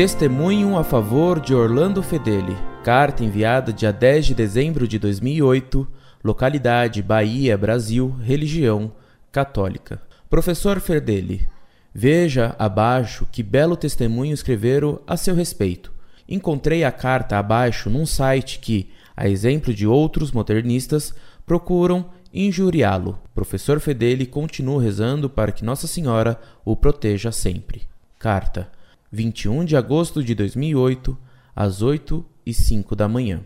[0.00, 2.56] Testemunho a favor de Orlando Fedeli.
[2.82, 5.86] Carta enviada dia 10 de dezembro de 2008,
[6.24, 8.92] localidade Bahia, Brasil, religião
[9.30, 10.00] católica.
[10.30, 11.46] Professor Fedeli,
[11.92, 15.92] veja abaixo que belo testemunho escreveram a seu respeito.
[16.26, 21.14] Encontrei a carta abaixo num site que, a exemplo de outros modernistas,
[21.44, 23.18] procuram injuriá-lo.
[23.34, 27.82] Professor Fedeli continua rezando para que Nossa Senhora o proteja sempre.
[28.18, 28.79] Carta
[29.12, 31.16] 21 de agosto de 2008,
[31.54, 33.40] às 8 e 5 da manhã.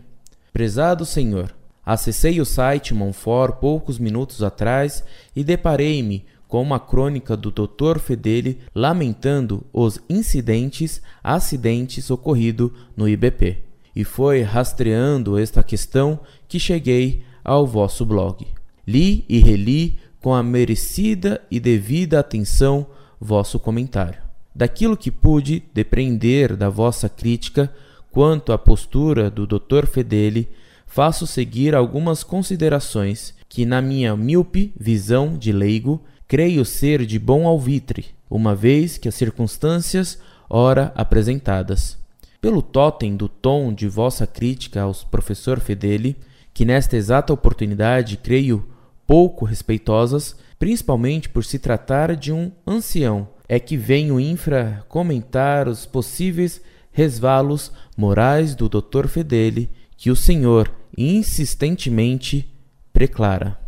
[0.53, 5.03] Prezado Senhor, acessei o site Monfort poucos minutos atrás
[5.35, 7.99] e deparei-me com uma crônica do Dr.
[7.99, 13.63] Fedeli lamentando os incidentes, acidentes ocorridos no IBP.
[13.95, 18.45] E foi rastreando esta questão que cheguei ao vosso blog.
[18.85, 22.85] Li e reli com a merecida e devida atenção
[23.19, 24.24] vosso comentário
[24.55, 27.71] daquilo que pude depreender da vossa crítica
[28.09, 29.85] quanto à postura do Dr.
[29.85, 30.47] Fedeli,
[30.87, 37.45] faço seguir algumas considerações que, na minha míope visão de leigo, creio ser de bom
[37.45, 40.17] alvitre, uma vez que as circunstâncias
[40.49, 41.97] ora apresentadas.
[42.39, 46.15] Pelo totem do tom de vossa crítica ao professor Fedeli,
[46.53, 48.65] que nesta exata oportunidade creio
[49.05, 55.67] pouco respeitosas, principalmente por se tratar de um ancião é que vem o infra comentar
[55.67, 59.07] os possíveis resvalos morais do Dr.
[59.07, 62.49] Fedeli que o Senhor insistentemente
[62.93, 63.59] preclara.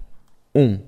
[0.55, 0.61] 1.
[0.61, 0.79] Um,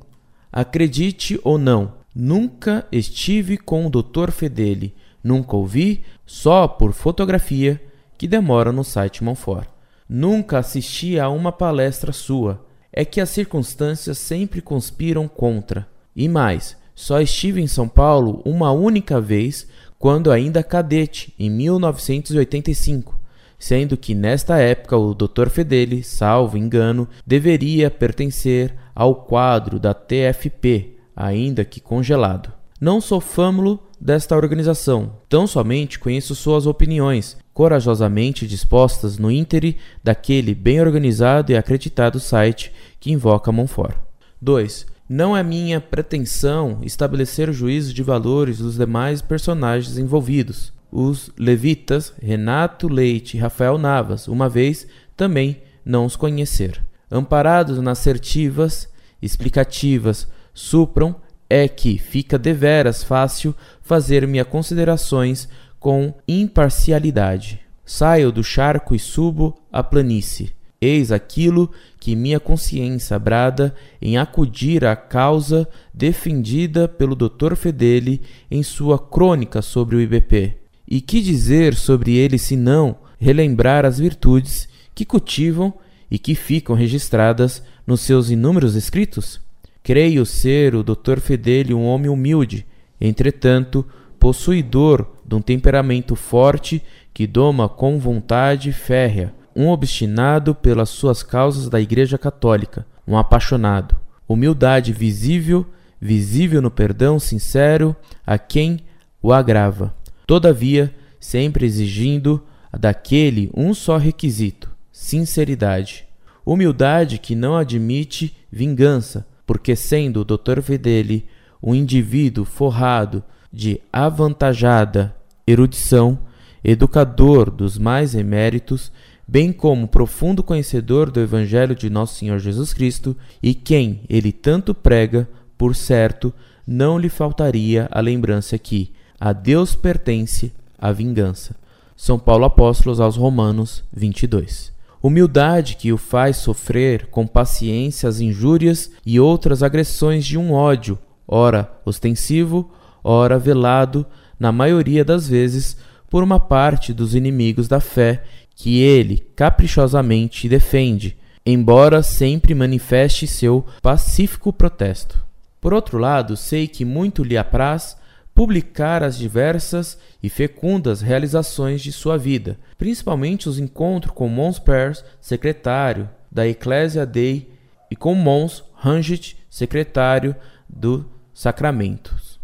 [0.51, 4.31] acredite ou não, nunca estive com o Dr.
[4.31, 7.81] Fedeli, nunca ouvi, só por fotografia,
[8.17, 9.67] que demora no site Monfort.
[10.07, 12.65] Nunca assisti a uma palestra sua.
[12.91, 15.87] É que as circunstâncias sempre conspiram contra.
[16.15, 19.65] E mais, só estive em São Paulo uma única vez,
[19.97, 23.17] quando ainda cadete, em 1985,
[23.57, 25.47] sendo que nesta época o Dr.
[25.47, 32.51] Fedeli, salvo engano, deveria pertencer ao quadro da TFP, ainda que congelado.
[32.81, 40.53] Não sou fâmulo desta organização, tão somente conheço suas opiniões, corajosamente dispostas no íntere daquele
[40.53, 43.95] bem organizado e acreditado site que invoca Monfort.
[44.41, 44.98] 2.
[45.11, 50.71] Não é minha pretensão estabelecer o juízo de valores dos demais personagens envolvidos.
[50.91, 54.85] Os levitas, Renato Leite e Rafael Navas, uma vez
[55.17, 56.79] também não os conhecer.
[57.09, 58.87] Amparados nas assertivas,
[59.19, 61.15] explicativas, supram,
[61.49, 65.49] é que fica deveras fácil fazer minhas considerações
[65.79, 67.59] com imparcialidade.
[67.83, 71.69] Saio do charco e subo a planície Eis aquilo
[71.99, 77.55] que minha consciência brada em acudir à causa defendida pelo Dr.
[77.55, 80.55] Fedeli em sua crônica sobre o IBP.
[80.87, 85.73] E que dizer sobre ele senão relembrar as virtudes que cultivam
[86.09, 89.41] e que ficam registradas nos seus inúmeros escritos?
[89.83, 91.19] Creio ser o Dr.
[91.19, 92.65] Fedeli um homem humilde,
[93.01, 93.85] entretanto,
[94.17, 96.81] possuidor de um temperamento forte
[97.13, 103.95] que doma com vontade férrea um obstinado pelas suas causas da Igreja Católica, um apaixonado.
[104.27, 105.65] Humildade visível,
[105.99, 107.95] visível no perdão sincero
[108.25, 108.79] a quem
[109.21, 109.93] o agrava.
[110.27, 116.05] Todavia, sempre exigindo daquele um só requisito: sinceridade.
[116.45, 120.61] Humildade que não admite vingança, porque sendo o Dr.
[120.61, 121.25] Fedeli
[121.61, 125.15] um indivíduo forrado de avantajada
[125.51, 126.19] erudição,
[126.63, 128.91] educador dos mais eméritos,
[129.29, 134.73] bem como profundo conhecedor do Evangelho de Nosso Senhor Jesus Cristo, e quem ele tanto
[134.73, 136.33] prega, por certo,
[136.65, 141.55] não lhe faltaria a lembrança que a Deus pertence a vingança.
[141.95, 144.73] São Paulo Apóstolos aos Romanos 22.
[145.01, 150.97] Humildade que o faz sofrer com paciência as injúrias e outras agressões de um ódio,
[151.27, 152.71] ora ostensivo,
[153.03, 154.07] ora velado,
[154.39, 155.77] na maioria das vezes
[156.09, 158.23] por uma parte dos inimigos da fé
[158.59, 161.15] que ele caprichosamente defende,
[161.45, 165.17] embora sempre manifeste seu pacífico protesto.
[165.61, 167.95] Por outro lado, sei que muito lhe apraz
[168.35, 175.05] publicar as diversas e fecundas realizações de sua vida, principalmente os encontros com Mons Pers,
[175.21, 177.49] secretário da Ecclesia Dei,
[177.89, 180.35] e com Mons Rangit, secretário
[180.67, 182.37] do Sacramentos.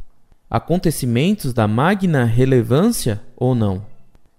[0.49, 3.85] Acontecimentos da magna relevância ou não?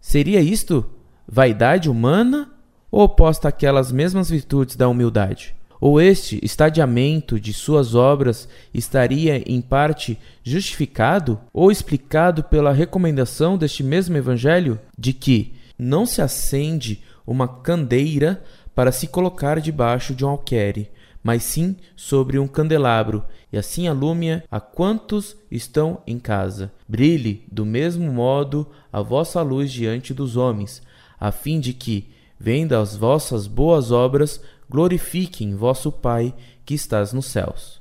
[0.01, 0.96] Seria isto
[1.29, 2.51] vaidade humana
[2.91, 5.55] ou oposta àquelas mesmas virtudes da humildade?
[5.81, 13.83] Ou este estadiamento de suas obras estaria em parte justificado ou explicado pela recomendação deste
[13.83, 18.43] mesmo Evangelho de que não se acende uma candeira
[18.75, 20.91] para se colocar debaixo de um alqueire,
[21.23, 26.73] mas sim sobre um candelabro, e assim alume a quantos estão em casa.
[26.89, 30.83] Brilhe do mesmo modo a vossa luz diante dos homens,
[31.19, 32.09] a fim de que,
[32.39, 36.35] vendo as vossas boas obras, glorifiquem vosso Pai
[36.65, 37.81] que estás nos céus.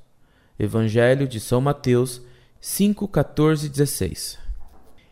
[0.57, 2.21] Evangelho de São Mateus
[2.61, 4.39] 5, 14 16.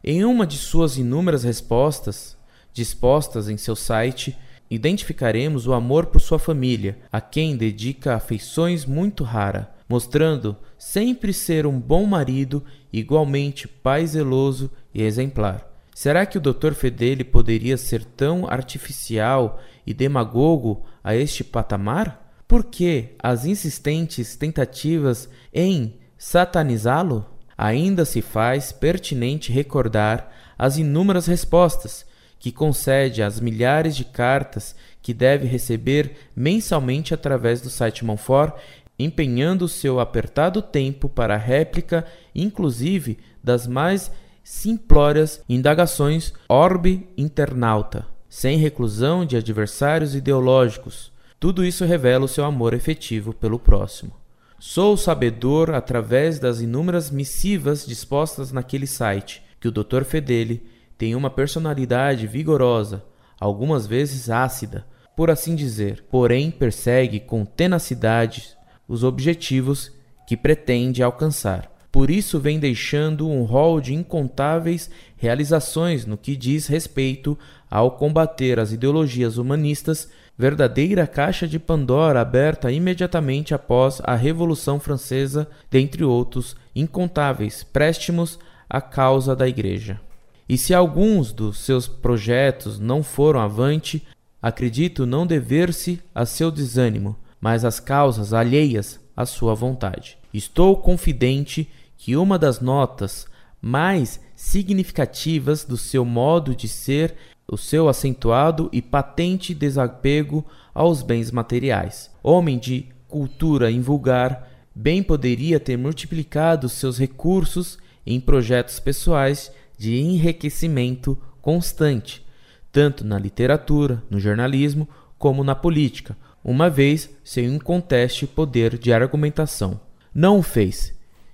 [0.03, 2.37] Em uma de suas inúmeras respostas,
[2.73, 4.37] dispostas em seu site,
[4.69, 11.67] identificaremos o amor por sua família, a quem dedica afeições muito rara, mostrando sempre ser
[11.67, 15.72] um bom marido, igualmente pai zeloso e exemplar.
[15.94, 16.74] Será que o Dr.
[16.74, 22.34] Fedeli poderia ser tão artificial e demagogo a este patamar?
[22.48, 27.25] Por que as insistentes tentativas em satanizá-lo?
[27.57, 32.06] Ainda se faz pertinente recordar as inúmeras respostas
[32.40, 38.56] que concede às milhares de cartas que deve receber mensalmente através do site Monfort,
[38.98, 42.06] empenhando seu apertado tempo para a réplica,
[42.36, 44.12] inclusive das mais
[44.44, 51.12] simplórias indagações orbe internauta, sem reclusão de adversários ideológicos.
[51.40, 54.12] Tudo isso revela o seu amor efetivo pelo próximo.
[54.60, 60.04] Sou sabedor, através das inúmeras missivas dispostas naquele site, que o Dr.
[60.04, 60.63] Fedeli
[60.98, 63.04] tem uma personalidade vigorosa,
[63.40, 64.86] algumas vezes ácida,
[65.16, 68.56] por assim dizer, porém persegue com tenacidade
[68.88, 69.92] os objetivos
[70.28, 71.72] que pretende alcançar.
[71.94, 77.38] Por isso vem deixando um rol de incontáveis realizações no que diz respeito
[77.69, 85.48] ao combater as ideologias humanistas, verdadeira caixa de Pandora aberta imediatamente após a Revolução Francesa,
[85.69, 90.01] dentre outros incontáveis préstimos à causa da Igreja.
[90.50, 94.01] E se alguns dos seus projetos não foram avante,
[94.42, 100.18] acredito não dever-se a seu desânimo, mas às causas alheias à sua vontade.
[100.34, 101.69] Estou confidente
[102.03, 103.27] que uma das notas
[103.61, 107.15] mais significativas do seu modo de ser
[107.50, 112.11] o seu acentuado e patente desapego aos bens materiais.
[112.21, 121.17] Homem de cultura invulgar, bem poderia ter multiplicado seus recursos em projetos pessoais de enriquecimento
[121.41, 122.21] constante,
[122.69, 128.91] tanto na literatura, no jornalismo, como na política, uma vez sem um conteste poder de
[128.91, 129.79] argumentação.
[130.13, 130.93] Não o fez,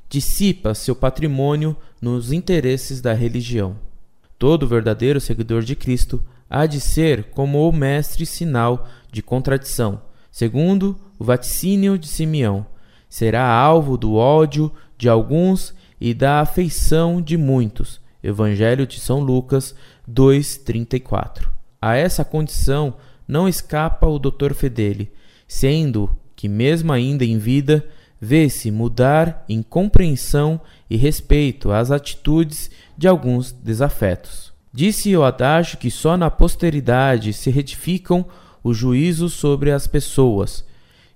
[0.09, 3.77] dissipa seu patrimônio nos interesses da religião.
[4.39, 10.01] Todo verdadeiro seguidor de Cristo há de ser como o mestre sinal de contradição,
[10.31, 12.65] segundo o vaticínio de Simeão.
[13.07, 18.01] Será alvo do ódio de alguns e da afeição de muitos.
[18.23, 19.75] Evangelho de São Lucas
[20.07, 21.49] 2:34.
[21.81, 22.95] A essa condição
[23.27, 24.53] não escapa o Dr.
[24.53, 25.11] Fedeli,
[25.47, 27.87] sendo que mesmo ainda em vida
[28.19, 34.51] vê-se mudar em compreensão e respeito às atitudes de alguns desafetos.
[34.73, 38.25] Disse o adágio que só na posteridade se retificam
[38.63, 40.65] os juízos sobre as pessoas.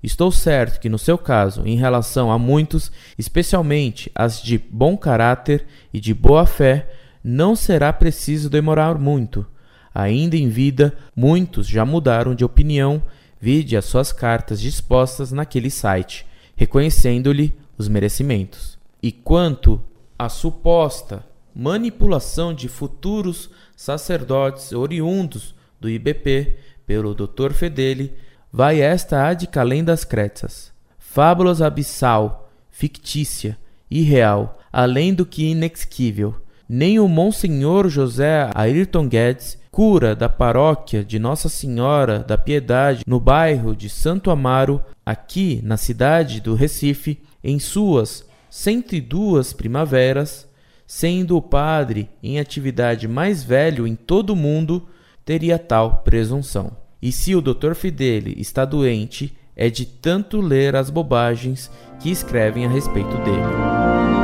[0.01, 5.65] Estou certo que, no seu caso, em relação a muitos, especialmente as de bom caráter
[5.93, 6.89] e de boa fé,
[7.23, 9.45] não será preciso demorar muito.
[9.93, 13.03] Ainda em vida, muitos já mudaram de opinião,
[13.39, 16.25] vide as suas cartas dispostas naquele site
[16.55, 18.77] reconhecendo-lhe os merecimentos.
[19.01, 19.81] E quanto
[20.17, 27.53] à suposta manipulação de futuros sacerdotes oriundos do IBP pelo Dr.
[27.53, 28.13] Fedeli,
[28.51, 30.71] vai esta ad calém das cretas.
[30.97, 33.57] Fábulas abissal, fictícia,
[33.89, 36.35] irreal, além do que inexquível.
[36.67, 43.19] Nem o Monsenhor José Ayrton Guedes cura da paróquia de Nossa Senhora da Piedade, no
[43.19, 50.47] bairro de Santo Amaro, aqui na cidade do Recife, em suas 102 primaveras,
[50.85, 54.87] sendo o padre em atividade mais velho em todo o mundo,
[55.25, 56.77] teria tal presunção.
[57.01, 57.73] E se o Dr.
[57.73, 64.22] Fidele está doente, é de tanto ler as bobagens que escrevem a respeito dele.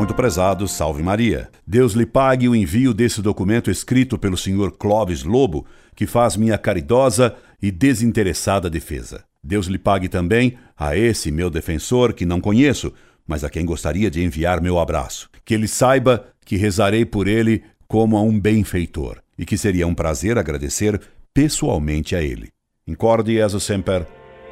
[0.00, 1.50] Muito prezado, salve Maria.
[1.66, 6.56] Deus lhe pague o envio desse documento escrito pelo senhor Clóvis Lobo, que faz minha
[6.56, 9.22] caridosa e desinteressada defesa.
[9.44, 12.94] Deus lhe pague também a esse meu defensor que não conheço,
[13.28, 15.28] mas a quem gostaria de enviar meu abraço.
[15.44, 19.94] Que ele saiba que rezarei por ele como a um benfeitor, e que seria um
[19.94, 20.98] prazer agradecer
[21.34, 22.48] pessoalmente a ele.
[22.88, 24.06] Incorde Jesus Semper,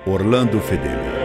[0.07, 1.18] Orlando Fedeli.